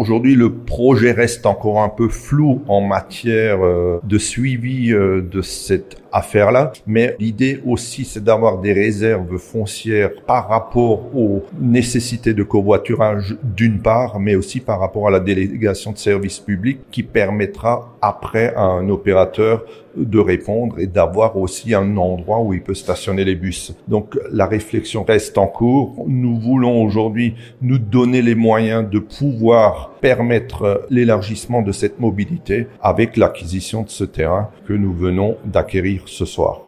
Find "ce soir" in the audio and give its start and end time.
36.06-36.58